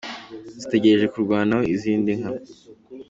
[0.59, 2.31] zitegereje kugurwamo izindi nka.